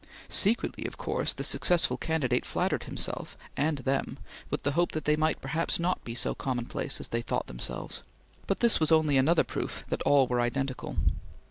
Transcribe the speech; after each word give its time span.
Secretly, 0.29 0.83
of 0.85 0.97
course, 0.97 1.31
the 1.31 1.43
successful 1.43 1.95
candidate 1.95 2.43
flattered 2.43 2.85
himself 2.85 3.37
and 3.55 3.77
them 3.77 4.17
with 4.49 4.63
the 4.63 4.71
hope 4.71 4.93
that 4.93 5.05
they 5.05 5.15
might 5.15 5.39
perhaps 5.41 5.79
not 5.79 6.03
be 6.03 6.15
so 6.15 6.33
commonplace 6.33 6.99
as 6.99 7.09
they 7.09 7.21
thought 7.21 7.45
themselves; 7.45 8.01
but 8.47 8.61
this 8.61 8.79
was 8.79 8.91
only 8.91 9.15
another 9.15 9.43
proof 9.43 9.85
that 9.89 10.01
all 10.01 10.25
were 10.25 10.41
identical. 10.41 10.97